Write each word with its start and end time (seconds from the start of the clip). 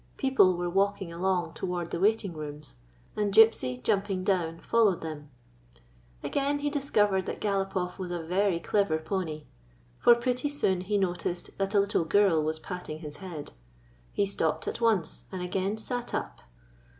People 0.17 0.57
were 0.57 0.67
walking 0.67 1.13
along 1.13 1.53
toward 1.53 1.91
the 1.91 1.99
waiting 1.99 2.33
rooms, 2.33 2.75
and 3.15 3.31
Gypsy, 3.31 3.83
jumping 3.83 4.23
down, 4.23 4.57
followed 4.59 5.01
them. 5.01 5.29
Again 6.23 6.57
he 6.57 6.71
discovered 6.71 7.27
that 7.27 7.39
Galopoff 7.39 7.99
was 7.99 8.09
a 8.09 8.19
very 8.23 8.59
clever 8.59 8.97
pony; 8.97 9.43
for 9.99 10.15
pretty 10.15 10.49
soon 10.49 10.81
he 10.81 10.97
noticed 10.97 11.55
that 11.59 11.75
a 11.75 11.79
little 11.79 12.03
girl 12.05 12.41
was 12.43 12.57
patting 12.57 13.01
his 13.01 13.17
head. 13.17 13.51
He 14.11 14.25
stopped 14.25 14.67
at 14.67 14.81
once, 14.81 15.25
and 15.31 15.43
again 15.43 15.77
sat 15.77 16.15
up. 16.15 16.39